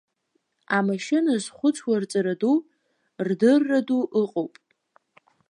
[0.77, 2.57] Амашьына зхәыцуа рҵара ду,
[3.27, 4.53] рдырра ду ыҟоуп.